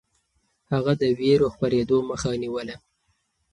هغه 0.71 0.91
د 1.01 1.03
وېرو 1.19 1.47
خپرېدو 1.55 1.97
مخه 2.09 2.31
نيوله. 2.43 2.75